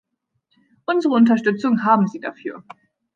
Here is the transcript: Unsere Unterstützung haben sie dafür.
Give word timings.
Unsere 0.87 1.13
Unterstützung 1.13 1.83
haben 1.83 2.07
sie 2.07 2.19
dafür. 2.19 2.63